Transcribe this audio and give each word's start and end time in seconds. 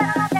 Bye. 0.00 0.37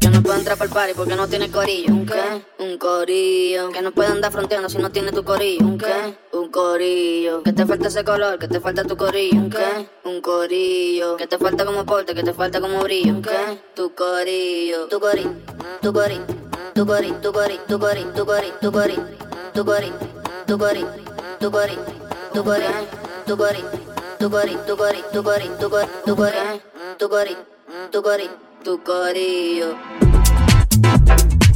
Yo 0.00 0.10
no 0.10 0.22
puedo 0.22 0.38
entrar 0.38 0.56
para 0.56 0.68
el 0.68 0.72
party 0.72 0.94
porque 0.94 1.16
no 1.16 1.26
tiene 1.26 1.50
corillo. 1.50 1.92
Un 1.92 2.06
qué, 2.06 2.44
un 2.60 2.78
corillo. 2.78 3.70
Que 3.70 3.82
no 3.82 3.90
puede 3.90 4.10
andar 4.10 4.30
fronteando 4.30 4.68
si 4.68 4.78
no 4.78 4.90
tiene 4.90 5.10
tu 5.10 5.24
corillo. 5.24 5.66
Un 5.66 5.78
qué, 5.78 6.16
un 6.32 6.48
corillo. 6.50 7.42
Que 7.42 7.52
te 7.52 7.66
falta 7.66 7.88
ese 7.88 8.04
color, 8.04 8.38
que 8.38 8.46
te 8.46 8.60
falta 8.60 8.84
tu 8.84 8.96
corillo. 8.96 9.40
Un 9.40 9.50
qué, 9.50 9.88
un 10.04 10.20
corillo. 10.20 11.16
Que 11.16 11.26
te 11.26 11.38
falta 11.38 11.64
como 11.64 11.84
porte, 11.84 12.14
que 12.14 12.22
te 12.22 12.32
falta 12.32 12.60
como 12.60 12.82
brillo. 12.84 13.14
Un 13.14 13.22
qué, 13.22 13.60
tu 13.74 13.94
corillo. 13.94 14.86
Tu 14.86 15.00
corillo, 15.00 15.30
tu 15.82 15.92
corillo, 15.92 16.24
tu 16.74 16.86
corillo, 16.86 17.16
tu 17.20 17.32
corillo, 17.32 17.64
tu 17.66 17.78
corillo, 17.78 18.12
tu 18.12 18.24
corillo, 18.26 18.54
tu 18.60 18.72
corillo, 18.72 19.04
tu 19.52 19.64
corillo, 19.64 19.94
tu 20.46 20.58
corillo, 20.58 20.88
tu 21.40 21.50
corillo. 21.50 21.99
Tu 22.32 22.42
corillo. 22.44 22.86
Tu 23.26 23.36
corillo. 23.36 23.70
Tu 24.18 24.28
corillo. 24.30 24.62
Tu 25.10 25.22
corillo. 25.22 25.80
Tu 27.90 28.78
corillo. 28.78 29.76
Tu 30.70 31.49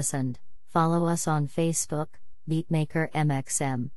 listened. 0.00 0.38
Follow 0.72 1.04
us 1.04 1.28
on 1.28 1.46
Facebook, 1.46 2.06
Beatmaker 2.48 3.12
MXM. 3.12 3.90